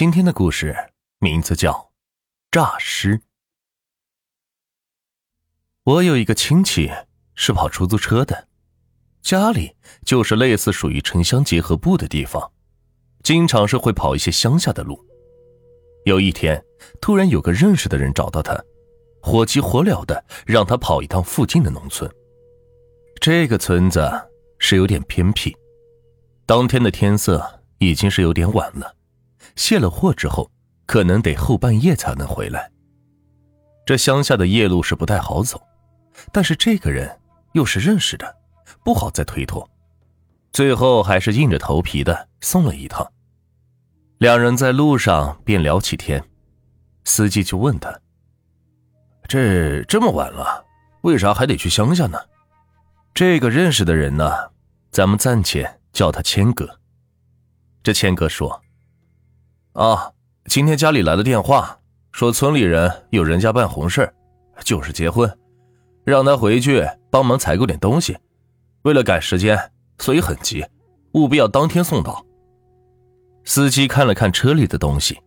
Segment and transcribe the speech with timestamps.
[0.00, 0.74] 今天的故事
[1.18, 1.72] 名字叫
[2.50, 3.18] 《诈尸》。
[5.84, 6.90] 我有一个亲戚
[7.34, 8.48] 是跑出租车的，
[9.20, 12.50] 家里就是类似属于城乡结合部的地方，
[13.22, 14.98] 经常是会跑一些乡下的路。
[16.06, 16.64] 有一天，
[17.02, 18.58] 突然有个认识的人找到他，
[19.20, 22.10] 火急火燎的让他跑一趟附近的农村。
[23.20, 24.10] 这个村子
[24.58, 25.54] 是有点偏僻，
[26.46, 28.96] 当天的天色已经是有点晚了。
[29.56, 30.50] 卸了货之后，
[30.86, 32.70] 可能得后半夜才能回来。
[33.86, 35.60] 这乡下的夜路是不太好走，
[36.32, 37.18] 但是这个人
[37.52, 38.36] 又是认识的，
[38.84, 39.68] 不好再推脱。
[40.52, 43.10] 最后还是硬着头皮的送了一趟。
[44.18, 46.22] 两人在路上便聊起天，
[47.04, 48.00] 司机就问他
[49.26, 50.64] ：“这这么晚了，
[51.02, 52.18] 为啥还得去乡下呢？”
[53.14, 54.50] 这个认识的人呢，
[54.90, 56.80] 咱们暂且叫他谦哥。
[57.82, 58.60] 这谦哥说。
[59.80, 60.12] 啊，
[60.44, 61.78] 今天家里来了电话，
[62.12, 64.12] 说村里人有人家办红事
[64.62, 65.38] 就是结婚，
[66.04, 68.14] 让他回去帮忙采购点东西。
[68.82, 69.58] 为了赶时间，
[69.96, 70.62] 所以很急，
[71.12, 72.22] 务必要当天送到。
[73.46, 75.18] 司机看了看车里的东西，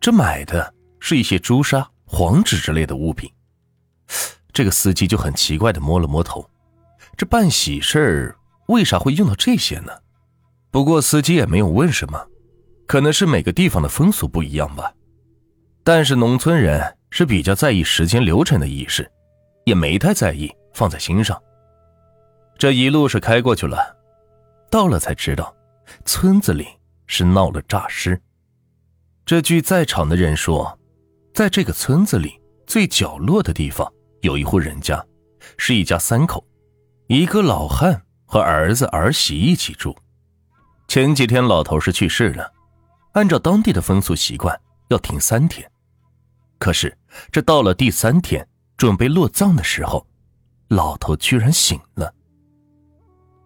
[0.00, 3.28] 这买的是一些朱砂、黄纸之类的物品。
[4.52, 6.48] 这个司机就很奇怪的摸了摸头，
[7.16, 8.32] 这办喜事
[8.68, 9.90] 为啥会用到这些呢？
[10.70, 12.28] 不过司机也没有问什么。
[12.88, 14.92] 可能是每个地方的风俗不一样吧，
[15.84, 19.08] 但是农村人是比较在意时间流程的仪式，
[19.66, 21.40] 也没太在意放在心上。
[22.56, 23.94] 这一路是开过去了，
[24.70, 25.54] 到了才知道，
[26.06, 26.66] 村子里
[27.06, 28.18] 是闹了诈尸。
[29.26, 30.76] 这据在场的人说，
[31.34, 33.86] 在这个村子里最角落的地方
[34.22, 35.04] 有一户人家，
[35.58, 36.42] 是一家三口，
[37.08, 39.94] 一个老汉和儿子儿媳一起住。
[40.88, 42.50] 前几天老头是去世了。
[43.18, 44.56] 按照当地的风俗习惯，
[44.90, 45.68] 要停三天。
[46.56, 46.96] 可是，
[47.32, 50.06] 这到了第三天，准备落葬的时候，
[50.68, 52.14] 老头居然醒了。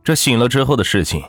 [0.05, 1.25] 这醒了之后的事情，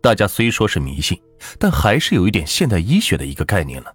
[0.00, 1.20] 大家虽说是迷信，
[1.58, 3.94] 但还是有一点现代医学的一个概念了，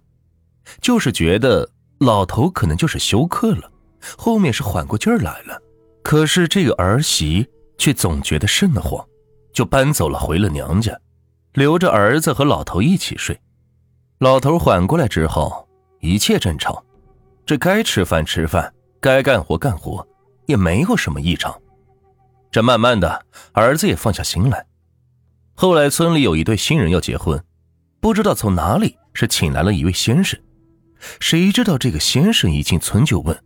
[0.80, 3.68] 就是觉得老头可能就是休克了，
[4.16, 5.60] 后面是缓过劲儿来了。
[6.04, 7.44] 可是这个儿媳
[7.78, 9.04] 却总觉得瘆得慌，
[9.52, 10.96] 就搬走了，回了娘家，
[11.54, 13.36] 留着儿子和老头一起睡。
[14.18, 15.68] 老头缓过来之后，
[16.00, 16.76] 一切正常，
[17.46, 20.04] 这该吃饭吃饭，该干活干活，
[20.46, 21.56] 也没有什么异常。
[22.50, 24.66] 这慢慢的，儿子也放下心来。
[25.54, 27.40] 后来村里有一对新人要结婚，
[28.00, 30.36] 不知道从哪里是请来了一位先生。
[31.20, 33.40] 谁知道这个先生一进村就问：“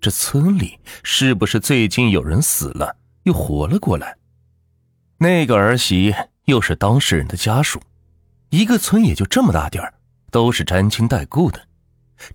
[0.00, 4.16] 这村里是不是最近有人死了又活了过来？”
[5.18, 6.14] 那个儿媳
[6.44, 7.80] 又是当事人的家属，
[8.50, 9.92] 一个村也就这么大点儿。
[10.34, 11.60] 都是沾亲带故的，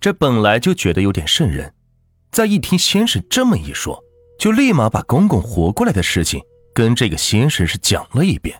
[0.00, 1.74] 这本来就觉得有点瘆人，
[2.32, 4.02] 再一听先生这么一说，
[4.38, 6.40] 就立马把公公活过来的事情
[6.72, 8.58] 跟这个先生是讲了一遍，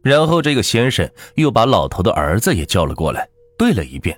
[0.00, 4.16] 然后这个先生又把老头的儿子也叫了过来，对了一遍，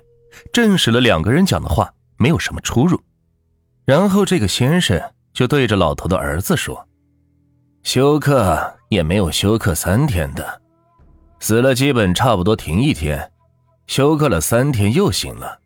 [0.53, 3.01] 证实了两个人讲的话没有什么出入，
[3.83, 5.01] 然后这个先生
[5.33, 6.87] 就对着老头的儿子说
[7.81, 10.61] ：“休克也没有休克三天的，
[11.39, 13.31] 死了基本差不多停一天。”
[13.89, 15.59] 休克了三天又醒了，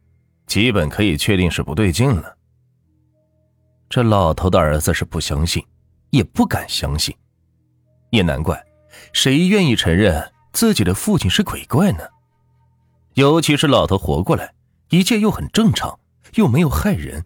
[0.48, 2.38] 基本可以确定是不对劲了。
[3.90, 5.62] 这老头的儿子是不相信，
[6.10, 7.14] 也不敢相信，
[8.12, 8.58] 也难怪，
[9.12, 12.06] 谁愿意承认自己的父亲是鬼怪呢？
[13.16, 14.54] 尤其是老头活过来，
[14.90, 16.00] 一切又很正常，
[16.36, 17.26] 又没有害人，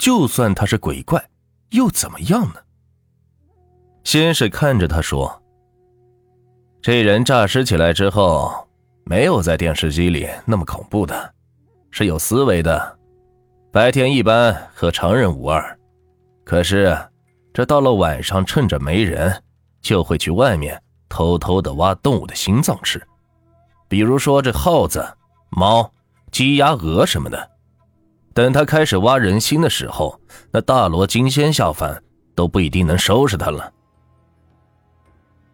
[0.00, 1.30] 就算他是鬼怪，
[1.70, 2.56] 又怎么样呢？
[4.02, 5.44] 先是看着他说
[6.82, 8.52] ：“这人诈尸起来之后。”
[9.08, 11.32] 没有在电视机里那么恐怖的，
[11.90, 12.98] 是有思维的。
[13.72, 15.78] 白天一般和常人无二，
[16.44, 16.94] 可是
[17.54, 19.42] 这到了晚上，趁着没人，
[19.80, 23.02] 就会去外面偷偷的挖动物的心脏吃，
[23.88, 25.02] 比如说这耗子、
[25.48, 25.90] 猫、
[26.30, 27.50] 鸡、鸭、鹅什么的。
[28.34, 30.20] 等他开始挖人心的时候，
[30.50, 32.02] 那大罗金仙下凡
[32.34, 33.72] 都不一定能收拾他了。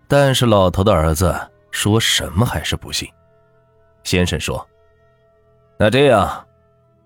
[0.08, 1.32] 但是老头的儿子
[1.70, 3.08] 说什么还是不信。
[4.04, 4.64] 先生说
[5.78, 6.46] ：“那这样，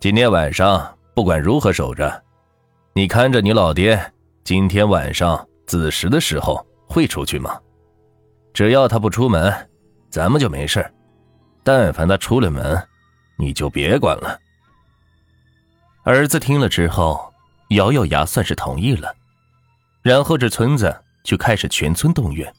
[0.00, 2.22] 今天晚上不管如何守着，
[2.92, 3.98] 你看着你老爹
[4.44, 7.58] 今天晚上子时的时候会出去吗？
[8.52, 9.52] 只要他不出门，
[10.10, 10.84] 咱们就没事
[11.62, 12.76] 但凡他出了门，
[13.36, 14.38] 你就别管了。”
[16.04, 17.32] 儿子听了之后，
[17.70, 19.14] 咬咬牙，算是同意了。
[20.02, 22.52] 然后这村子就开始全村动员，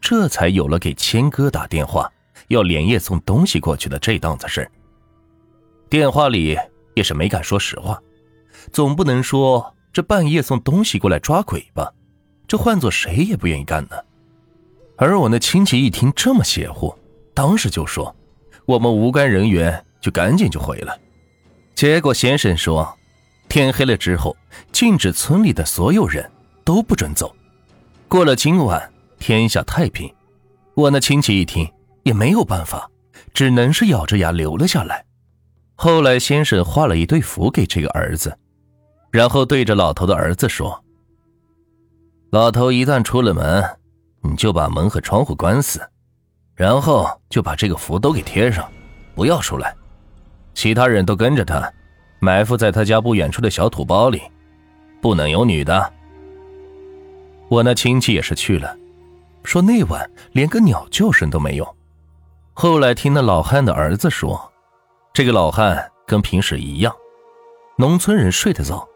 [0.00, 2.10] 这才有了给谦哥打电话。
[2.50, 4.68] 要连夜送东西过去的这档子事
[5.88, 6.58] 电话里
[6.94, 8.00] 也是没敢说实话，
[8.72, 11.92] 总不能说这半夜送东西过来抓鬼吧？
[12.48, 13.96] 这换做谁也不愿意干呢。
[14.96, 16.92] 而我那亲戚一听这么邪乎，
[17.32, 18.14] 当时就说
[18.66, 20.98] ：“我们无关人员就赶紧就回了。”
[21.74, 22.98] 结果先生说
[23.48, 24.36] ：“天黑了之后，
[24.72, 26.28] 禁止村里的所有人
[26.64, 27.34] 都不准走。
[28.08, 30.12] 过了今晚，天下太平。”
[30.74, 31.70] 我那亲戚一听
[32.02, 32.90] 也没有办法，
[33.32, 35.04] 只能是咬着牙留了下来。
[35.74, 38.36] 后来先生画了一对符给这个儿子，
[39.10, 40.84] 然后对着老头的儿子说
[42.30, 43.64] ：“老头一旦出了门，
[44.22, 45.80] 你就把门和窗户关死，
[46.54, 48.70] 然后就把这个符都给贴上，
[49.14, 49.74] 不要出来。
[50.52, 51.72] 其他人都跟着他，
[52.18, 54.20] 埋伏在他家不远处的小土包里，
[55.00, 55.92] 不能有女的。”
[57.48, 58.76] 我那亲戚也是去了。
[59.42, 61.76] 说那晚连个鸟叫声都没有。
[62.60, 64.52] 后来听那老汉的儿子说，
[65.14, 66.94] 这个老汉跟平时一样，
[67.78, 68.86] 农村人睡得早，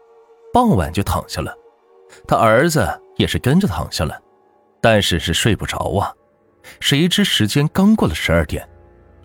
[0.53, 1.51] 傍晚就躺下了。
[2.27, 4.21] 他儿子也是跟着躺下了，
[4.79, 6.13] 但是是睡不着啊。
[6.79, 8.69] 谁知时间刚过了十二点，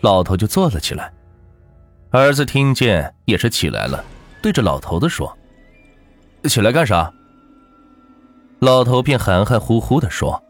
[0.01, 1.13] 老头就坐了起来。
[2.11, 4.03] 儿子听见也是起来了，
[4.41, 5.37] 对着老头子说
[6.49, 7.13] ：“起来干啥？”
[8.61, 10.43] 老头便含含糊糊的说。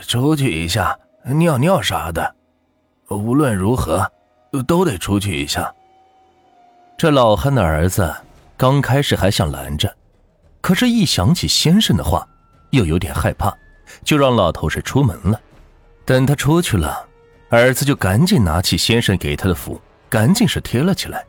[0.00, 2.34] 出去一下，尿尿啥的，
[3.16, 4.10] 无论如何，
[4.66, 5.72] 都得出去一下。
[6.96, 8.14] 这老汉的儿子
[8.56, 9.94] 刚开始还想拦着，
[10.60, 12.26] 可是，一想起先生的话，
[12.70, 13.52] 又有点害怕，
[14.04, 15.40] 就让老头是出门了。
[16.04, 17.06] 等他出去了，
[17.48, 21.24] 儿子就赶紧拿起先生给他的符，赶紧是贴了起来。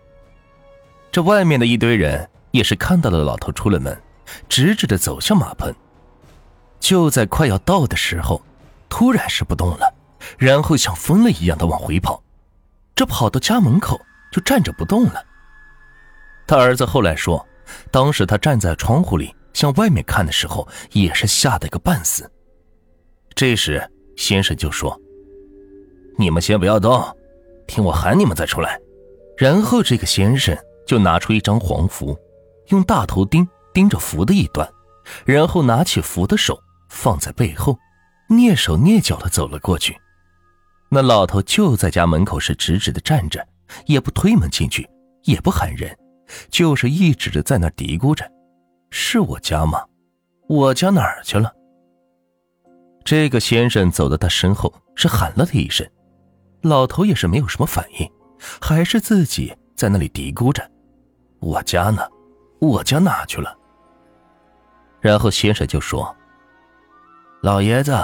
[1.12, 3.96] 这外面的一堆人也是看到了老头出了门，
[4.50, 5.74] 直直的走向马棚。
[6.80, 8.42] 就在快要到的时候。
[8.90, 9.92] 突然是不动了，
[10.38, 12.24] 然后像疯了一样的往回跑，
[12.96, 14.00] 这跑到家门口
[14.32, 15.24] 就站着不动了。
[16.46, 17.46] 他儿子后来说，
[17.92, 22.30] 当时他站在窗户里向外面看的时候，也是吓得个半死。
[23.36, 25.00] 这时先生就说
[26.20, 27.02] ：“你们先不要动，
[27.68, 28.80] 听我喊你们再出来。”
[29.38, 30.56] 然后这个先生
[30.86, 32.18] 就拿出一张黄符，
[32.68, 34.70] 用大头钉钉着符的一端，
[35.26, 36.60] 然后拿起符的手
[36.90, 37.78] 放在背后。
[38.30, 39.96] 蹑手蹑脚的走了过去，
[40.94, 43.44] 那老头就在家门口是直直的站着，
[43.88, 44.88] 也不推门进去，
[45.24, 45.92] 也不喊人，
[46.52, 48.24] 就是一直的在那嘀咕着
[48.92, 49.84] ：“是我家吗？
[50.48, 51.52] 我家哪儿去了？”
[53.04, 55.84] 这个先生走到他身后，是喊了他一声，
[56.62, 58.08] 老头也是没有什么反应，
[58.62, 60.64] 还是自己在那里嘀咕着
[61.42, 62.08] ：“我家呢？
[62.60, 63.58] 我家哪去了？”
[65.02, 66.16] 然后先生就说
[67.42, 67.98] ：“老爷子。”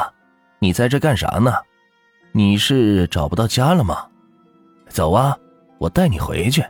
[0.61, 1.53] 你在这干啥呢？
[2.31, 4.05] 你是找不到家了吗？
[4.87, 5.35] 走啊，
[5.77, 6.63] 我带你回去。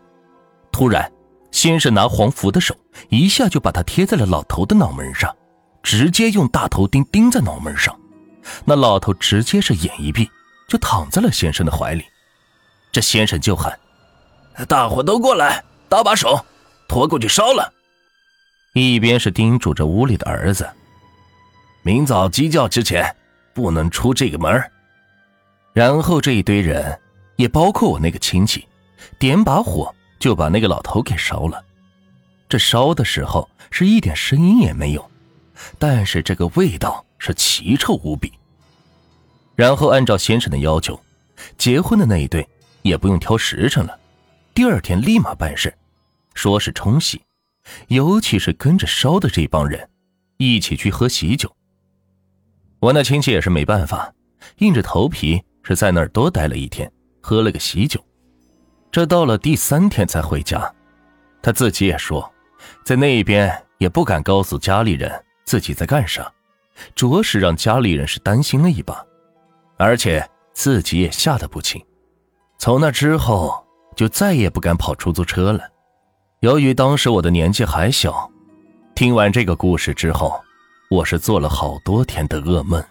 [0.71, 1.11] 突然，
[1.51, 2.75] 先生拿黄符的手
[3.09, 5.35] 一下就把他贴在了老头的脑门上，
[5.83, 7.97] 直接用大头钉钉在脑门上。
[8.65, 10.29] 那老头直接是眼一闭，
[10.67, 12.05] 就躺在了先生的怀里。
[12.91, 13.77] 这先生就喊
[14.67, 16.43] ：“大伙都过来，搭把手，
[16.87, 17.73] 拖过去烧了。”
[18.73, 20.67] 一边是叮嘱着屋里的儿子
[21.83, 23.13] ：“明早鸡叫之前。”
[23.51, 24.71] 不能出这个门
[25.73, 26.99] 然后这一堆人，
[27.35, 28.67] 也包括我那个亲戚，
[29.17, 31.63] 点把火就把那个老头给烧了。
[32.47, 35.11] 这烧的时候是一点声音也没有，
[35.77, 38.33] 但是这个味道是奇臭无比。
[39.55, 40.99] 然后按照先生的要求，
[41.57, 42.47] 结婚的那一对
[42.81, 43.99] 也不用挑时辰了，
[44.53, 45.73] 第二天立马办事，
[46.33, 47.21] 说是冲喜，
[47.87, 49.87] 尤其是跟着烧的这帮人，
[50.37, 51.53] 一起去喝喜酒。
[52.79, 54.13] 我那亲戚也是没办法，
[54.57, 58.03] 硬着头皮是在那儿多待了一天，喝了个喜酒。
[58.91, 60.73] 这到了第三天才回家，
[61.43, 62.27] 他自己也说，
[62.83, 66.27] 在那一边也不敢告诉家里人自己在干啥，
[66.95, 69.05] 着实让家里人是担心了一把，
[69.77, 71.79] 而且自己也吓得不轻。
[72.57, 73.63] 从那之后
[73.95, 75.61] 就再也不敢跑出租车了。
[76.39, 78.27] 由于当时我的年纪还小，
[78.95, 80.41] 听完这个故事之后。
[80.89, 82.83] 我是做了好多天的噩梦。